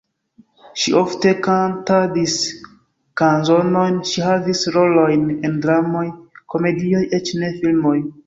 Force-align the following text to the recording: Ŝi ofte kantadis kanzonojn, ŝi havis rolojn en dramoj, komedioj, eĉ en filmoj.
Ŝi 0.83 0.93
ofte 0.99 1.31
kantadis 1.47 2.37
kanzonojn, 3.21 3.99
ŝi 4.11 4.25
havis 4.29 4.63
rolojn 4.79 5.29
en 5.49 5.61
dramoj, 5.67 6.05
komedioj, 6.55 7.03
eĉ 7.19 7.33
en 7.39 7.47
filmoj. 7.61 7.97